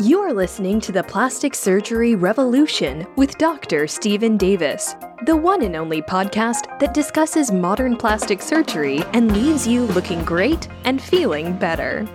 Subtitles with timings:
[0.00, 3.86] You are listening to the Plastic Surgery Revolution with Dr.
[3.86, 4.94] Steven Davis,
[5.26, 10.68] the one and only podcast that discusses modern plastic surgery and leaves you looking great
[10.84, 12.08] and feeling better.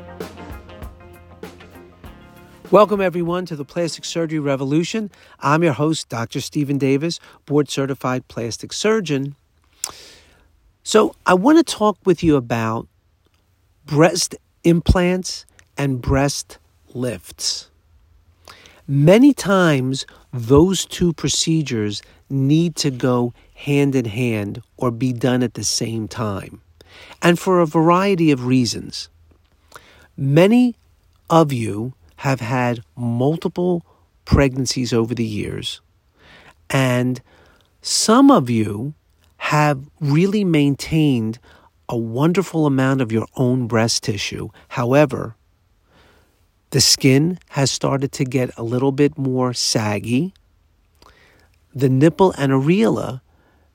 [2.72, 5.12] Welcome, everyone, to the Plastic Surgery Revolution.
[5.40, 6.42] I'm your host, Dr.
[6.42, 9.36] Steven Davis, board certified plastic surgeon.
[10.82, 12.88] So, I want to talk with you about
[13.86, 14.34] breast
[14.64, 15.46] implants
[15.78, 16.58] and breast
[16.96, 17.70] lifts.
[18.88, 25.56] Many times, those two procedures need to go hand in hand or be done at
[25.56, 26.62] the same time,
[27.20, 29.10] and for a variety of reasons.
[30.16, 30.76] Many
[31.32, 33.84] of you have had multiple
[34.24, 35.82] pregnancies over the years,
[36.70, 37.22] and
[37.82, 38.94] some of you
[39.38, 41.40] have really maintained
[41.90, 44.50] a wonderful amount of your own breast tissue.
[44.70, 45.36] However,
[46.76, 50.34] the skin has started to get a little bit more saggy.
[51.74, 53.22] The nipple and areola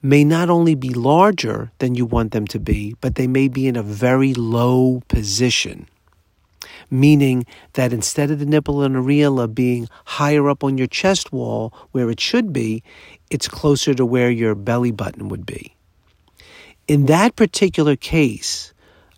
[0.03, 3.67] may not only be larger than you want them to be, but they may be
[3.67, 5.89] in a very low position.
[6.91, 11.73] Meaning that instead of the nipple and areola being higher up on your chest wall
[11.93, 12.83] where it should be,
[13.31, 15.75] it's closer to where your belly button would be.
[16.87, 18.75] In that particular case,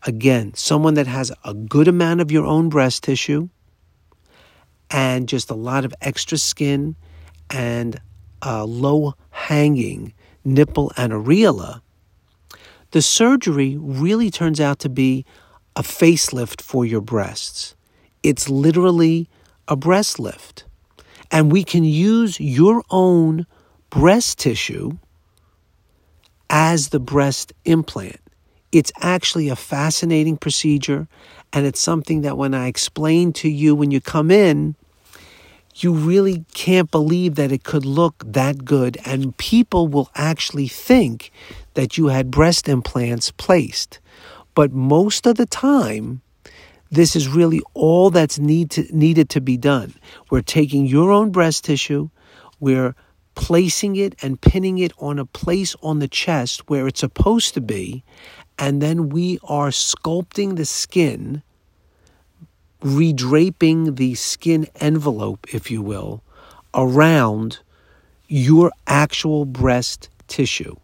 [0.06, 3.48] again, someone that has a good amount of your own breast tissue,
[4.92, 6.94] and just a lot of extra skin
[7.50, 7.96] and
[8.42, 10.12] uh, a low hanging
[10.44, 11.80] nipple and areola,
[12.90, 15.24] the surgery really turns out to be
[15.74, 17.74] a facelift for your breasts.
[18.22, 19.28] It's literally
[19.66, 20.64] a breast lift.
[21.30, 23.46] And we can use your own
[23.88, 24.98] breast tissue
[26.50, 28.20] as the breast implant.
[28.70, 31.08] It's actually a fascinating procedure,
[31.52, 34.76] and it's something that when I explain to you when you come in,
[35.74, 41.30] you really can't believe that it could look that good, and people will actually think
[41.74, 43.98] that you had breast implants placed.
[44.54, 46.20] But most of the time,
[46.90, 49.94] this is really all that's need to, needed to be done.
[50.30, 52.10] We're taking your own breast tissue,
[52.60, 52.94] we're
[53.34, 57.62] placing it and pinning it on a place on the chest where it's supposed to
[57.62, 58.04] be,
[58.58, 61.42] and then we are sculpting the skin
[62.82, 66.22] redraping the skin envelope, if you will,
[66.74, 67.60] around
[68.28, 70.74] your actual breast tissue.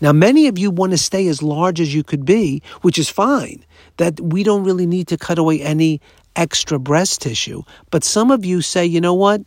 [0.00, 3.08] Now, many of you want to stay as large as you could be, which is
[3.08, 3.64] fine,
[3.96, 6.00] that we don't really need to cut away any
[6.34, 7.62] extra breast tissue.
[7.90, 9.42] But some of you say, you know what?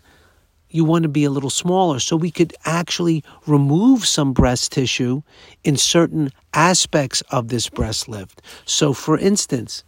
[0.72, 2.00] You want to be a little smaller.
[2.00, 5.22] So we could actually remove some breast tissue
[5.64, 8.42] in certain aspects of this breast lift.
[8.66, 9.84] So, for instance,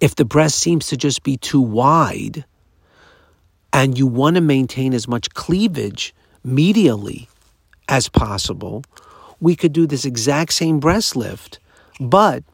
[0.00, 2.44] if the breast seems to just be too wide
[3.72, 6.14] and you want to maintain as much cleavage
[6.44, 7.28] medially
[7.88, 8.84] as possible,
[9.40, 11.58] we could do this exact same breast lift,
[12.00, 12.44] but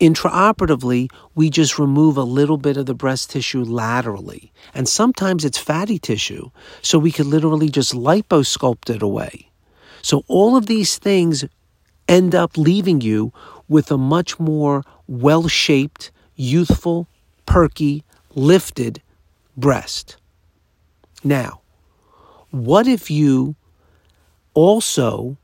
[0.00, 4.52] intraoperatively, we just remove a little bit of the breast tissue laterally.
[4.74, 6.50] And sometimes it's fatty tissue,
[6.82, 9.50] so we could literally just liposculpt it away.
[10.02, 11.44] So all of these things
[12.08, 13.32] end up leaving you
[13.68, 17.08] with a much more well shaped, youthful,
[17.44, 18.04] perky,
[18.34, 19.02] lifted
[19.56, 20.16] breast.
[21.22, 21.60] Now,
[22.50, 23.56] what if you
[24.54, 25.36] also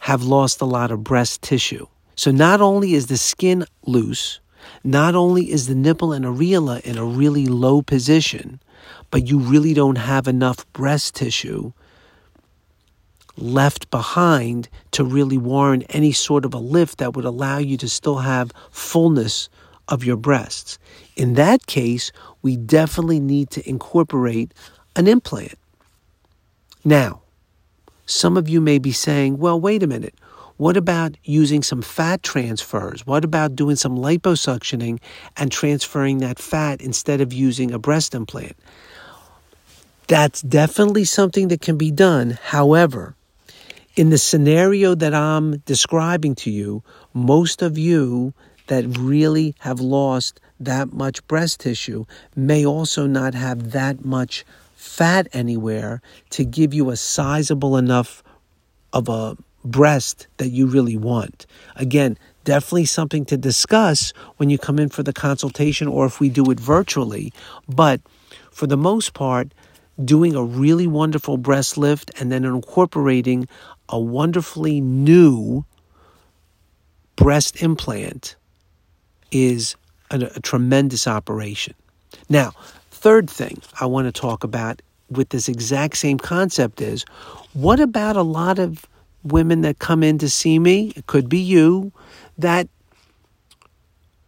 [0.00, 1.86] have lost a lot of breast tissue?
[2.16, 4.40] So not only is the skin loose,
[4.82, 8.60] not only is the nipple and areola in a really low position,
[9.10, 11.72] but you really don't have enough breast tissue
[13.40, 17.88] left behind to really warrant any sort of a lift that would allow you to
[17.88, 19.48] still have fullness
[19.88, 20.78] of your breasts.
[21.16, 22.12] In that case,
[22.42, 24.52] we definitely need to incorporate
[24.96, 25.54] an implant.
[26.84, 27.22] Now,
[28.06, 30.14] some of you may be saying, well, wait a minute.
[30.56, 33.06] What about using some fat transfers?
[33.06, 34.98] What about doing some liposuctioning
[35.36, 38.56] and transferring that fat instead of using a breast implant?
[40.08, 42.38] That's definitely something that can be done.
[42.42, 43.14] However,
[43.98, 46.84] in the scenario that I'm describing to you,
[47.14, 48.32] most of you
[48.68, 52.04] that really have lost that much breast tissue
[52.36, 54.44] may also not have that much
[54.76, 56.00] fat anywhere
[56.30, 58.22] to give you a sizable enough
[58.92, 61.44] of a breast that you really want.
[61.74, 66.28] Again, definitely something to discuss when you come in for the consultation or if we
[66.28, 67.32] do it virtually.
[67.68, 68.00] But
[68.52, 69.52] for the most part,
[70.04, 73.48] doing a really wonderful breast lift and then incorporating
[73.88, 75.64] a wonderfully new
[77.16, 78.36] breast implant
[79.30, 79.76] is
[80.10, 81.74] a, a, tremendous operation.
[82.28, 82.52] Now,
[82.90, 84.80] third thing I want to talk about
[85.10, 87.04] with this exact same concept is
[87.54, 88.86] what about a lot of
[89.24, 90.92] women that come in to see me?
[90.94, 91.92] It could be you
[92.36, 92.68] that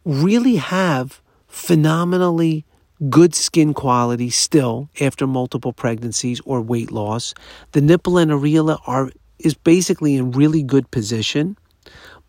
[0.05, 2.65] really have phenomenally
[3.09, 7.33] good skin quality still after multiple pregnancies or weight loss.
[7.73, 11.57] The nipple and areola are is basically in really good position,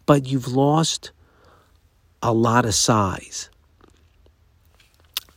[0.05, 1.11] but you've lost
[2.23, 3.49] a lot of size.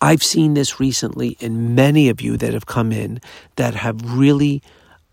[0.01, 3.21] I've seen this recently in many of you that have come in
[3.57, 4.63] that have really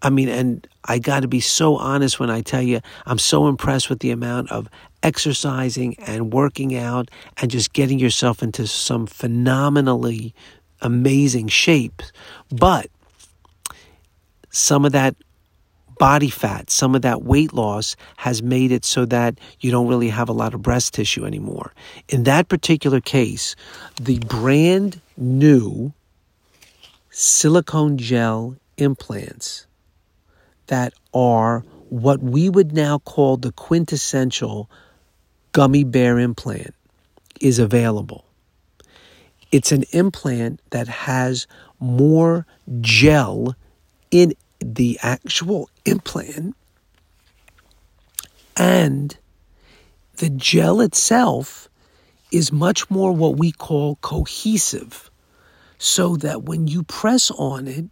[0.02, 3.48] I mean, and I got to be so honest when I tell you, I'm so
[3.48, 4.68] impressed with the amount of
[5.04, 10.34] exercising and working out and just getting yourself into some phenomenally
[10.82, 12.02] amazing shape.
[12.50, 12.88] But
[14.50, 15.16] some of that
[16.00, 20.10] body fat, some of that weight loss has made it so that you don't really
[20.10, 21.74] have a lot of breast tissue anymore.
[22.10, 23.56] In that particular case,
[23.98, 25.94] the brand new
[27.12, 29.68] silicone gel implants
[30.72, 34.70] that are what we would now call the quintessential
[35.52, 36.74] gummy bear implant
[37.42, 38.24] is available.
[39.52, 41.46] It's an implant that has
[41.82, 42.46] more
[42.80, 43.54] gel
[44.12, 46.56] in the actual implant
[48.56, 49.18] and
[50.18, 51.68] the gel itself
[52.32, 55.12] is much more what we call cohesive
[55.78, 57.86] so that when you press on it,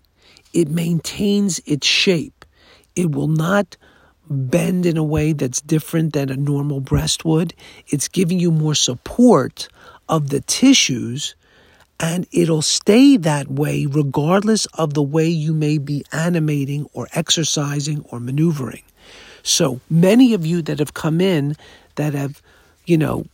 [0.53, 2.38] it maintains its shape.
[2.99, 3.77] It will not
[4.29, 7.53] bend in a way that's different than a normal breast would.
[7.87, 9.69] It's giving you more support
[10.09, 11.35] of the tissues
[11.99, 18.01] and it'll stay that way regardless of the way you may be animating or exercising
[18.09, 18.83] or maneuvering.
[19.43, 21.55] So many of you that have come in
[21.95, 22.41] that have,
[22.85, 23.25] you know,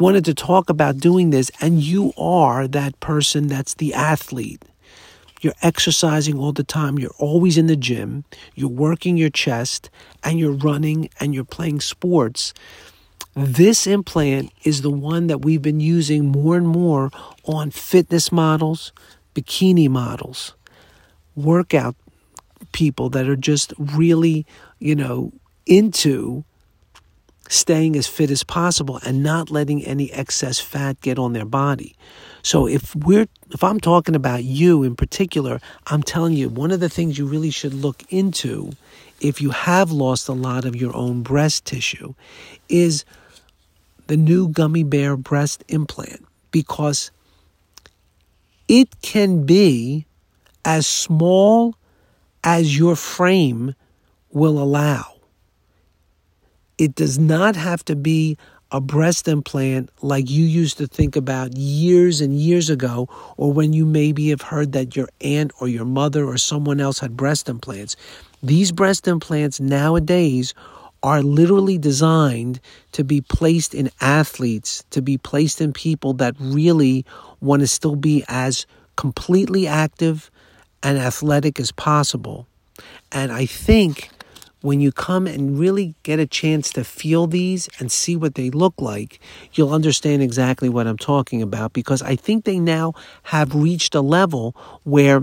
[0.00, 4.62] wanted to talk about doing this, and you are that person that's the athlete
[5.40, 6.98] you're exercising all the time.
[6.98, 8.24] You're always in the gym.
[8.54, 9.90] You're working your chest
[10.24, 12.54] and you're running and you're playing sports.
[13.34, 17.10] This implant is the one that we've been using more and more
[17.44, 18.92] on fitness models,
[19.34, 20.54] bikini models,
[21.34, 21.96] workout
[22.72, 24.46] people that are just really,
[24.78, 25.32] you know,
[25.66, 26.44] into
[27.48, 31.96] staying as fit as possible and not letting any excess fat get on their body.
[32.42, 36.80] So if we're if I'm talking about you in particular, I'm telling you one of
[36.80, 38.72] the things you really should look into
[39.20, 42.14] if you have lost a lot of your own breast tissue
[42.68, 43.04] is
[44.06, 47.10] the new gummy bear breast implant because
[48.68, 50.06] it can be
[50.64, 51.76] as small
[52.44, 53.74] as your frame
[54.30, 55.15] will allow.
[56.78, 58.36] It does not have to be
[58.72, 63.72] a breast implant like you used to think about years and years ago, or when
[63.72, 67.48] you maybe have heard that your aunt or your mother or someone else had breast
[67.48, 67.96] implants.
[68.42, 70.52] These breast implants nowadays
[71.02, 72.60] are literally designed
[72.92, 77.04] to be placed in athletes, to be placed in people that really
[77.40, 80.30] want to still be as completely active
[80.82, 82.46] and athletic as possible.
[83.12, 84.10] And I think
[84.66, 88.50] when you come and really get a chance to feel these and see what they
[88.50, 89.20] look like,
[89.52, 92.92] you'll understand exactly what I'm talking about because I think they now
[93.22, 95.22] have reached a level where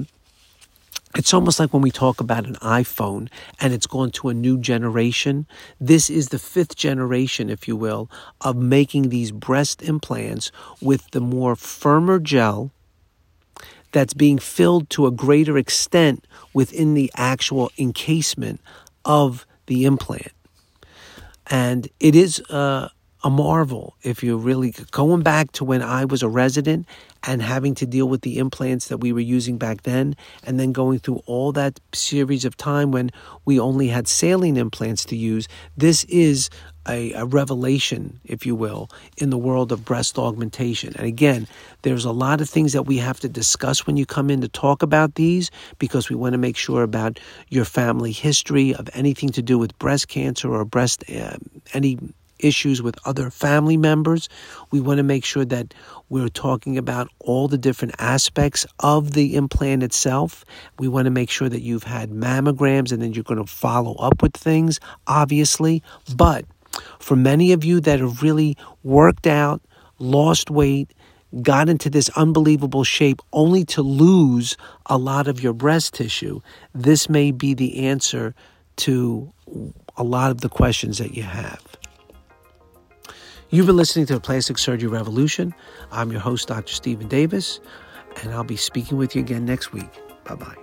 [1.17, 3.27] it's almost like when we talk about an iPhone
[3.59, 5.45] and it's gone to a new generation.
[5.77, 8.09] This is the fifth generation, if you will,
[8.39, 12.71] of making these breast implants with the more firmer gel
[13.91, 18.61] that's being filled to a greater extent within the actual encasement
[19.05, 20.31] of the implant.
[21.47, 22.89] And it is uh,
[23.23, 26.87] a marvel if you're really going back to when I was a resident
[27.25, 30.13] and having to deal with the implants that we were using back then,
[30.45, 33.11] and then going through all that series of time when
[33.45, 35.47] we only had saline implants to use.
[35.77, 36.49] This is
[36.87, 40.93] a, a, revelation, if you will, in the world of breast augmentation.
[40.95, 41.47] And again,
[41.81, 44.47] there's a lot of things that we have to discuss when you come in to
[44.47, 49.29] talk about these because we want to make sure about your family history of anything
[49.29, 51.37] to do with breast cancer or breast, uh,
[51.73, 51.97] any
[52.43, 54.29] issues with other family members.
[54.71, 55.73] We want to make sure that
[56.09, 60.45] we're talking about all the different aspects of the implant itself.
[60.79, 63.95] We want to make sure that you've had mammograms and then you're going to follow
[63.95, 65.81] up with things, obviously.
[66.15, 66.45] But
[66.99, 69.61] for many of you that have really worked out,
[69.99, 70.93] lost weight,
[71.41, 76.41] got into this unbelievable shape only to lose a lot of your breast tissue,
[76.73, 78.35] this may be the answer
[78.75, 79.31] to
[79.97, 81.63] a lot of the questions that you have.
[83.49, 85.53] You've been listening to the Plastic Surgery Revolution.
[85.91, 86.73] I'm your host, Dr.
[86.73, 87.59] Steven Davis.
[88.21, 89.89] and I'll be speaking with you again next week.
[90.23, 90.62] Bye bye.